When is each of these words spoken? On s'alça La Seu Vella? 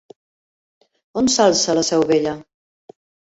On 1.21 1.27
s'alça 1.33 1.75
La 1.79 1.83
Seu 1.91 2.01
Vella? 2.13 2.35